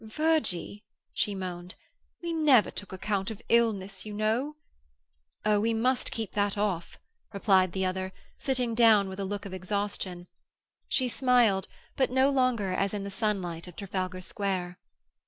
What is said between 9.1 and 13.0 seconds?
a look of exhaustion. She smiled, but no longer as